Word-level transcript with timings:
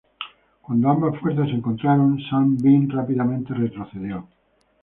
Cuando 0.63 0.89
ambas 0.89 1.15
fuerzas 1.19 1.47
se 1.49 1.53
encontraron 1.53 2.17
Sun 2.27 2.57
Bin 2.57 2.89
rápidamente 2.89 3.53
retrocedió. 3.53 4.27